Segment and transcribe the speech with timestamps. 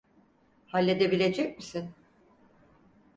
[0.67, 1.95] Halledebilecek misin?